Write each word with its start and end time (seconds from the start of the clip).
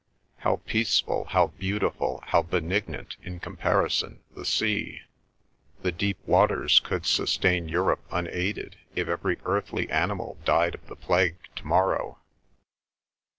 How 0.37 0.55
peaceful, 0.65 1.25
how 1.25 1.45
beautiful, 1.59 2.23
how 2.25 2.41
benignant 2.41 3.17
in 3.21 3.39
comparison 3.39 4.23
the 4.35 4.45
sea? 4.47 5.01
The 5.83 5.91
deep 5.91 6.17
waters 6.25 6.79
could 6.79 7.05
sustain 7.05 7.69
Europe 7.69 8.03
unaided 8.09 8.77
if 8.95 9.07
every 9.07 9.37
earthly 9.45 9.87
animal 9.91 10.39
died 10.43 10.73
of 10.73 10.87
the 10.87 10.95
plague 10.95 11.37
to 11.55 11.67
morrow. 11.67 12.17